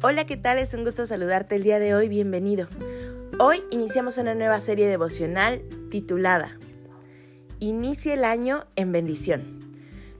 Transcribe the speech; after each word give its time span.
Hola, 0.00 0.26
¿qué 0.26 0.36
tal? 0.36 0.58
Es 0.58 0.74
un 0.74 0.84
gusto 0.84 1.06
saludarte 1.06 1.56
el 1.56 1.64
día 1.64 1.80
de 1.80 1.92
hoy, 1.92 2.08
bienvenido. 2.08 2.68
Hoy 3.40 3.64
iniciamos 3.72 4.16
una 4.18 4.32
nueva 4.36 4.60
serie 4.60 4.86
devocional 4.86 5.60
titulada 5.90 6.56
Inicie 7.58 8.14
el 8.14 8.22
año 8.22 8.64
en 8.76 8.92
bendición. 8.92 9.58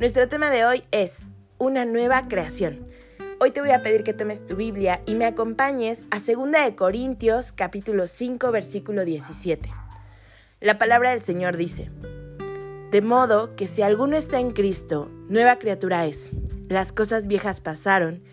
Nuestro 0.00 0.28
tema 0.28 0.50
de 0.50 0.64
hoy 0.64 0.82
es 0.90 1.26
una 1.58 1.84
nueva 1.84 2.26
creación. 2.26 2.82
Hoy 3.38 3.52
te 3.52 3.60
voy 3.60 3.70
a 3.70 3.80
pedir 3.80 4.02
que 4.02 4.14
tomes 4.14 4.44
tu 4.44 4.56
Biblia 4.56 5.00
y 5.06 5.14
me 5.14 5.26
acompañes 5.26 6.06
a 6.10 6.16
2 6.16 6.50
de 6.50 6.74
Corintios 6.74 7.52
capítulo 7.52 8.08
5 8.08 8.50
versículo 8.50 9.04
17. 9.04 9.72
La 10.58 10.76
palabra 10.76 11.10
del 11.10 11.22
Señor 11.22 11.56
dice: 11.56 11.88
De 12.90 13.00
modo 13.00 13.54
que 13.54 13.68
si 13.68 13.82
alguno 13.82 14.16
está 14.16 14.40
en 14.40 14.50
Cristo, 14.50 15.08
nueva 15.28 15.60
criatura 15.60 16.04
es. 16.04 16.32
Las 16.66 16.92
cosas 16.92 17.28
viejas 17.28 17.60
pasaron, 17.60 18.24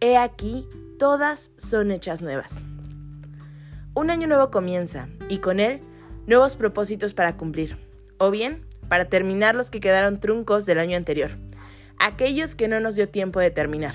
he 0.00 0.16
aquí 0.16 0.66
todas 0.98 1.52
son 1.56 1.90
hechas 1.90 2.20
nuevas. 2.20 2.64
Un 3.94 4.10
año 4.10 4.26
nuevo 4.26 4.50
comienza 4.50 5.08
y 5.28 5.38
con 5.38 5.60
él 5.60 5.80
nuevos 6.26 6.56
propósitos 6.56 7.14
para 7.14 7.36
cumplir, 7.36 7.78
o 8.18 8.30
bien 8.30 8.66
para 8.88 9.06
terminar 9.06 9.54
los 9.54 9.70
que 9.70 9.80
quedaron 9.80 10.20
truncos 10.20 10.66
del 10.66 10.78
año 10.78 10.96
anterior, 10.96 11.30
aquellos 11.98 12.54
que 12.54 12.68
no 12.68 12.80
nos 12.80 12.96
dio 12.96 13.08
tiempo 13.08 13.40
de 13.40 13.50
terminar. 13.50 13.94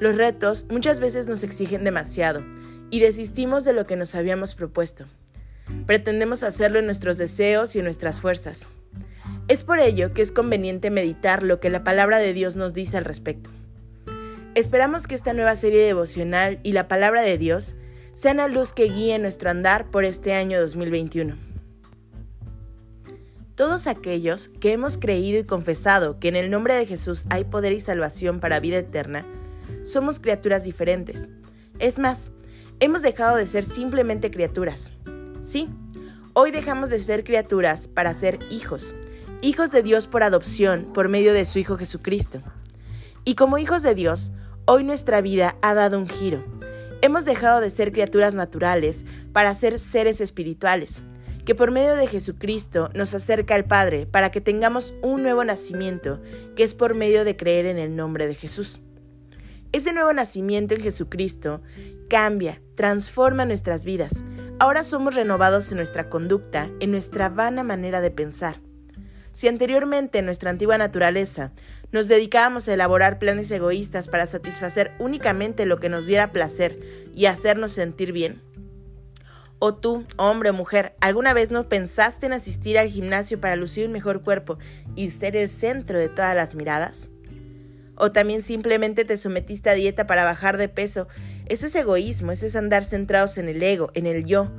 Los 0.00 0.16
retos 0.16 0.66
muchas 0.70 1.00
veces 1.00 1.28
nos 1.28 1.42
exigen 1.42 1.84
demasiado 1.84 2.44
y 2.90 3.00
desistimos 3.00 3.64
de 3.64 3.72
lo 3.72 3.86
que 3.86 3.96
nos 3.96 4.14
habíamos 4.14 4.54
propuesto. 4.54 5.04
Pretendemos 5.86 6.42
hacerlo 6.42 6.78
en 6.78 6.86
nuestros 6.86 7.18
deseos 7.18 7.74
y 7.74 7.80
en 7.80 7.84
nuestras 7.84 8.20
fuerzas. 8.20 8.68
Es 9.48 9.64
por 9.64 9.80
ello 9.80 10.12
que 10.12 10.22
es 10.22 10.32
conveniente 10.32 10.90
meditar 10.90 11.42
lo 11.42 11.60
que 11.60 11.70
la 11.70 11.84
palabra 11.84 12.18
de 12.18 12.32
Dios 12.34 12.56
nos 12.56 12.74
dice 12.74 12.96
al 12.96 13.04
respecto. 13.04 13.50
Esperamos 14.54 15.06
que 15.06 15.14
esta 15.14 15.32
nueva 15.32 15.56
serie 15.56 15.80
devocional 15.80 16.60
y 16.62 16.72
la 16.72 16.86
palabra 16.86 17.22
de 17.22 17.38
Dios 17.38 17.74
sean 18.12 18.36
la 18.36 18.48
luz 18.48 18.74
que 18.74 18.84
guíe 18.84 19.18
nuestro 19.18 19.48
andar 19.48 19.90
por 19.90 20.04
este 20.04 20.34
año 20.34 20.60
2021. 20.60 21.38
Todos 23.54 23.86
aquellos 23.86 24.50
que 24.60 24.72
hemos 24.72 24.98
creído 24.98 25.40
y 25.40 25.44
confesado 25.44 26.18
que 26.18 26.28
en 26.28 26.36
el 26.36 26.50
nombre 26.50 26.74
de 26.74 26.84
Jesús 26.84 27.24
hay 27.30 27.44
poder 27.44 27.72
y 27.72 27.80
salvación 27.80 28.40
para 28.40 28.60
vida 28.60 28.76
eterna, 28.76 29.24
somos 29.84 30.20
criaturas 30.20 30.64
diferentes. 30.64 31.30
Es 31.78 31.98
más, 31.98 32.30
hemos 32.78 33.00
dejado 33.00 33.36
de 33.36 33.46
ser 33.46 33.64
simplemente 33.64 34.30
criaturas. 34.30 34.92
Sí, 35.40 35.70
hoy 36.34 36.50
dejamos 36.50 36.90
de 36.90 36.98
ser 36.98 37.24
criaturas 37.24 37.88
para 37.88 38.12
ser 38.12 38.38
hijos, 38.50 38.94
hijos 39.40 39.72
de 39.72 39.82
Dios 39.82 40.08
por 40.08 40.22
adopción 40.22 40.92
por 40.92 41.08
medio 41.08 41.32
de 41.32 41.46
su 41.46 41.58
Hijo 41.58 41.78
Jesucristo. 41.78 42.42
Y 43.24 43.34
como 43.34 43.56
hijos 43.56 43.82
de 43.82 43.94
Dios, 43.94 44.32
Hoy 44.64 44.84
nuestra 44.84 45.20
vida 45.20 45.56
ha 45.60 45.74
dado 45.74 45.98
un 45.98 46.06
giro. 46.06 46.44
Hemos 47.00 47.24
dejado 47.24 47.60
de 47.60 47.68
ser 47.68 47.90
criaturas 47.90 48.36
naturales 48.36 49.04
para 49.32 49.56
ser 49.56 49.80
seres 49.80 50.20
espirituales, 50.20 51.02
que 51.44 51.56
por 51.56 51.72
medio 51.72 51.96
de 51.96 52.06
Jesucristo 52.06 52.88
nos 52.94 53.12
acerca 53.12 53.56
al 53.56 53.64
Padre 53.64 54.06
para 54.06 54.30
que 54.30 54.40
tengamos 54.40 54.94
un 55.02 55.24
nuevo 55.24 55.44
nacimiento, 55.44 56.22
que 56.54 56.62
es 56.62 56.74
por 56.74 56.94
medio 56.94 57.24
de 57.24 57.36
creer 57.36 57.66
en 57.66 57.80
el 57.80 57.96
nombre 57.96 58.28
de 58.28 58.36
Jesús. 58.36 58.80
Ese 59.72 59.92
nuevo 59.92 60.12
nacimiento 60.12 60.74
en 60.74 60.82
Jesucristo 60.82 61.60
cambia, 62.08 62.62
transforma 62.76 63.44
nuestras 63.46 63.84
vidas. 63.84 64.24
Ahora 64.60 64.84
somos 64.84 65.16
renovados 65.16 65.72
en 65.72 65.78
nuestra 65.78 66.08
conducta, 66.08 66.70
en 66.78 66.92
nuestra 66.92 67.30
vana 67.30 67.64
manera 67.64 68.00
de 68.00 68.12
pensar. 68.12 68.60
Si 69.32 69.48
anteriormente 69.48 70.18
en 70.18 70.26
nuestra 70.26 70.50
antigua 70.50 70.78
naturaleza 70.78 71.52
nos 71.90 72.08
dedicábamos 72.08 72.68
a 72.68 72.74
elaborar 72.74 73.18
planes 73.18 73.50
egoístas 73.50 74.08
para 74.08 74.26
satisfacer 74.26 74.92
únicamente 74.98 75.66
lo 75.66 75.78
que 75.78 75.88
nos 75.88 76.06
diera 76.06 76.32
placer 76.32 76.78
y 77.14 77.26
hacernos 77.26 77.72
sentir 77.72 78.12
bien, 78.12 78.42
o 79.64 79.74
tú, 79.74 80.04
hombre 80.16 80.50
o 80.50 80.54
mujer, 80.54 80.96
¿alguna 81.00 81.34
vez 81.34 81.52
no 81.52 81.68
pensaste 81.68 82.26
en 82.26 82.32
asistir 82.32 82.78
al 82.78 82.88
gimnasio 82.88 83.40
para 83.40 83.54
lucir 83.54 83.86
un 83.86 83.92
mejor 83.92 84.22
cuerpo 84.22 84.58
y 84.96 85.10
ser 85.10 85.36
el 85.36 85.48
centro 85.48 86.00
de 86.00 86.08
todas 86.08 86.34
las 86.34 86.56
miradas? 86.56 87.10
¿O 87.94 88.10
también 88.10 88.42
simplemente 88.42 89.04
te 89.04 89.16
sometiste 89.16 89.70
a 89.70 89.74
dieta 89.74 90.04
para 90.08 90.24
bajar 90.24 90.56
de 90.56 90.68
peso? 90.68 91.06
Eso 91.46 91.66
es 91.66 91.76
egoísmo, 91.76 92.32
eso 92.32 92.44
es 92.44 92.56
andar 92.56 92.82
centrados 92.82 93.38
en 93.38 93.48
el 93.48 93.62
ego, 93.62 93.92
en 93.94 94.06
el 94.06 94.24
yo, 94.24 94.50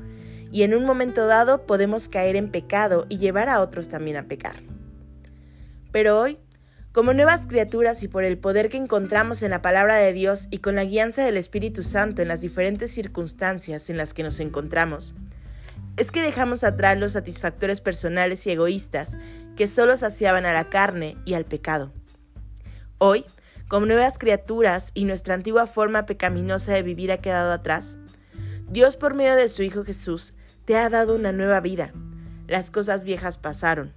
y 0.54 0.62
en 0.62 0.76
un 0.76 0.86
momento 0.86 1.26
dado 1.26 1.66
podemos 1.66 2.08
caer 2.08 2.36
en 2.36 2.52
pecado 2.52 3.08
y 3.10 3.18
llevar 3.18 3.50
a 3.50 3.60
otros 3.60 3.90
también 3.90 4.18
a 4.18 4.28
pecar. 4.28 4.62
Pero 5.92 6.20
hoy, 6.20 6.38
como 6.92 7.16
nuevas 7.16 7.48
criaturas 7.48 8.04
y 8.04 8.08
por 8.08 8.24
el 8.24 8.38
poder 8.38 8.70
que 8.70 8.78
encontramos 8.78 9.42
en 9.42 9.50
la 9.50 9.64
palabra 9.64 9.96
de 9.96 10.14
Dios 10.14 10.48
y 10.52 10.60
con 10.60 10.76
la 10.76 10.84
guianza 10.84 11.26
del 11.26 11.38
Espíritu 11.38 11.82
Santo 11.82 12.22
en 12.22 12.28
las 12.28 12.42
diferentes 12.42 12.92
circunstancias 12.92 13.90
en 13.90 13.98
las 13.98 14.14
que 14.14 14.22
nos 14.22 14.40
encontramos, 14.40 15.16
es 15.98 16.12
que 16.12 16.22
dejamos 16.22 16.64
atrás 16.64 17.00
los 17.00 17.14
satisfactores 17.14 17.82
personales 17.82 18.46
y 18.46 18.52
egoístas 18.52 19.18
que 19.56 19.66
solo 19.66 19.98
saciaban 19.98 20.46
a 20.46 20.54
la 20.54 20.70
carne 20.70 21.18
y 21.26 21.34
al 21.34 21.46
pecado. 21.46 21.92
Hoy, 23.00 23.26
como 23.68 23.88
nuevas 23.88 24.20
criaturas 24.20 24.92
y 24.94 25.06
nuestra 25.06 25.34
antigua 25.34 25.66
forma 25.66 26.06
pecaminosa 26.06 26.76
de 26.76 26.84
vivir 26.84 27.12
ha 27.12 27.18
quedado 27.18 27.52
atrás, 27.52 27.98
Dios 28.70 28.98
por 28.98 29.16
medio 29.16 29.36
de 29.36 29.50
su 29.50 29.64
Hijo 29.64 29.84
Jesús 29.84 30.36
te 30.66 30.78
ha 30.78 30.90
dado 30.90 31.16
una 31.16 31.32
nueva 31.32 31.60
vida. 31.60 31.94
Las 32.48 32.72
cosas 32.72 33.04
viejas 33.04 33.38
pasaron. 33.38 33.94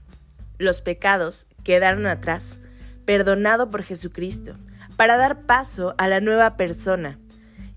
Los 0.58 0.80
pecados 0.80 1.46
quedaron 1.62 2.06
atrás, 2.06 2.60
perdonado 3.04 3.70
por 3.70 3.82
Jesucristo, 3.82 4.56
para 4.96 5.16
dar 5.16 5.42
paso 5.42 5.94
a 5.98 6.08
la 6.08 6.20
nueva 6.20 6.56
persona, 6.56 7.18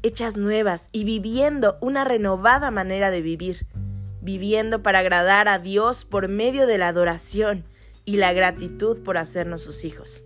hechas 0.02 0.38
nuevas 0.38 0.90
y 0.92 1.04
viviendo 1.04 1.78
una 1.82 2.06
renovada 2.06 2.72
manera 2.72 3.12
de 3.12 3.22
vivir, 3.22 3.68
viviendo 4.22 4.82
para 4.82 5.00
agradar 5.00 5.48
a 5.48 5.60
Dios 5.60 6.06
por 6.06 6.30
medio 6.30 6.66
de 6.66 6.78
la 6.78 6.88
adoración 6.88 7.66
y 8.06 8.18
la 8.18 8.34
gratitud 8.34 9.04
por 9.04 9.18
hacernos 9.18 9.62
sus 9.62 9.84
hijos. 9.84 10.24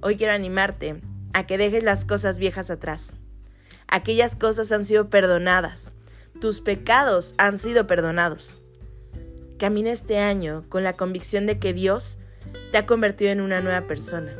Hoy 0.00 0.16
quiero 0.16 0.32
animarte 0.32 1.00
a 1.32 1.46
que 1.46 1.58
dejes 1.58 1.82
las 1.82 2.04
cosas 2.04 2.38
viejas 2.38 2.70
atrás. 2.70 3.14
Aquellas 3.86 4.36
cosas 4.36 4.70
han 4.72 4.84
sido 4.84 5.08
perdonadas 5.08 5.94
tus 6.40 6.60
pecados 6.60 7.34
han 7.36 7.58
sido 7.58 7.86
perdonados. 7.86 8.58
Camina 9.58 9.90
este 9.90 10.18
año 10.18 10.64
con 10.68 10.84
la 10.84 10.92
convicción 10.92 11.46
de 11.46 11.58
que 11.58 11.72
Dios 11.72 12.18
te 12.70 12.78
ha 12.78 12.86
convertido 12.86 13.30
en 13.30 13.40
una 13.40 13.60
nueva 13.60 13.86
persona. 13.86 14.36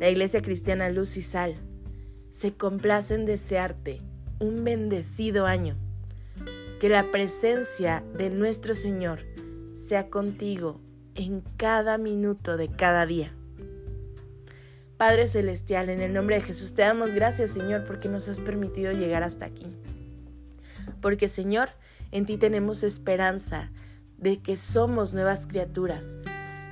La 0.00 0.08
Iglesia 0.08 0.42
Cristiana 0.42 0.88
Luz 0.88 1.16
y 1.16 1.22
Sal 1.22 1.54
se 2.30 2.54
complace 2.54 3.14
en 3.14 3.24
desearte 3.24 4.02
un 4.40 4.64
bendecido 4.64 5.46
año. 5.46 5.76
Que 6.80 6.88
la 6.88 7.10
presencia 7.10 8.04
de 8.18 8.30
nuestro 8.30 8.74
Señor 8.74 9.20
sea 9.72 10.10
contigo 10.10 10.80
en 11.14 11.42
cada 11.56 11.96
minuto 11.98 12.56
de 12.56 12.68
cada 12.68 13.06
día. 13.06 13.32
Padre 14.96 15.28
Celestial, 15.28 15.88
en 15.88 16.00
el 16.00 16.12
nombre 16.12 16.36
de 16.36 16.42
Jesús 16.42 16.74
te 16.74 16.82
damos 16.82 17.14
gracias, 17.14 17.50
Señor, 17.50 17.84
porque 17.84 18.08
nos 18.08 18.28
has 18.28 18.40
permitido 18.40 18.92
llegar 18.92 19.22
hasta 19.22 19.46
aquí 19.46 19.72
porque 21.04 21.28
Señor, 21.28 21.68
en 22.12 22.24
ti 22.24 22.38
tenemos 22.38 22.82
esperanza 22.82 23.70
de 24.16 24.40
que 24.40 24.56
somos 24.56 25.12
nuevas 25.12 25.46
criaturas 25.46 26.16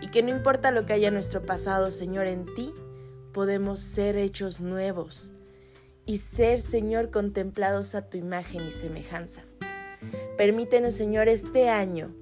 y 0.01 0.09
que 0.09 0.23
no 0.23 0.31
importa 0.31 0.71
lo 0.71 0.87
que 0.87 0.95
haya 0.95 1.09
en 1.09 1.15
nuestro 1.15 1.43
pasado, 1.43 1.91
Señor, 1.91 2.27
en 2.27 2.47
ti 2.55 2.73
podemos 3.35 3.81
ser 3.81 4.17
hechos 4.17 4.59
nuevos 4.59 5.35
y 6.07 6.17
ser, 6.17 6.63
Señor, 6.63 7.11
contemplados 7.11 7.95
a 7.95 8.09
tu 8.09 8.17
imagen 8.17 8.65
y 8.67 8.73
semejanza. 8.73 9.43
Permítenos, 10.39 10.95
Señor, 10.95 11.29
este 11.29 11.69
año 11.69 12.17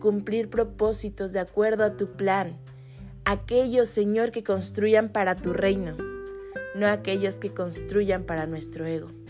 cumplir 0.00 0.50
propósitos 0.50 1.32
de 1.32 1.40
acuerdo 1.40 1.84
a 1.84 1.96
tu 1.96 2.12
plan, 2.12 2.58
aquellos, 3.24 3.88
Señor, 3.88 4.32
que 4.32 4.44
construyan 4.44 5.08
para 5.08 5.34
tu 5.34 5.54
reino, 5.54 5.96
no 6.74 6.86
aquellos 6.88 7.36
que 7.36 7.54
construyan 7.54 8.24
para 8.24 8.46
nuestro 8.46 8.84
ego. 8.84 9.23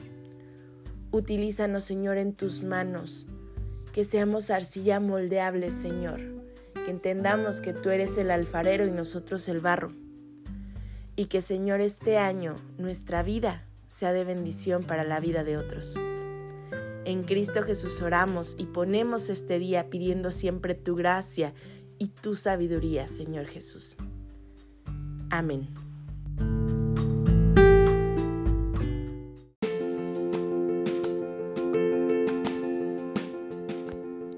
Utilízanos, 1.14 1.84
Señor, 1.84 2.18
en 2.18 2.32
tus 2.32 2.64
manos. 2.64 3.28
Que 3.92 4.02
seamos 4.02 4.50
arcilla 4.50 4.98
moldeable, 4.98 5.70
Señor. 5.70 6.20
Que 6.84 6.90
entendamos 6.90 7.60
que 7.60 7.72
tú 7.72 7.90
eres 7.90 8.18
el 8.18 8.32
alfarero 8.32 8.84
y 8.84 8.90
nosotros 8.90 9.48
el 9.48 9.60
barro. 9.60 9.92
Y 11.14 11.26
que, 11.26 11.40
Señor, 11.40 11.80
este 11.80 12.18
año 12.18 12.56
nuestra 12.78 13.22
vida 13.22 13.64
sea 13.86 14.12
de 14.12 14.24
bendición 14.24 14.82
para 14.82 15.04
la 15.04 15.20
vida 15.20 15.44
de 15.44 15.56
otros. 15.56 15.94
En 17.04 17.22
Cristo 17.22 17.62
Jesús 17.62 18.02
oramos 18.02 18.56
y 18.58 18.66
ponemos 18.66 19.28
este 19.28 19.60
día 19.60 19.90
pidiendo 19.90 20.32
siempre 20.32 20.74
tu 20.74 20.96
gracia 20.96 21.54
y 21.96 22.08
tu 22.08 22.34
sabiduría, 22.34 23.06
Señor 23.06 23.46
Jesús. 23.46 23.96
Amén. 25.30 25.83